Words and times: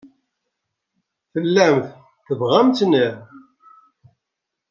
Tellamt 1.31 1.87
tebɣamt-tt, 2.25 2.87
naɣ? 2.91 3.15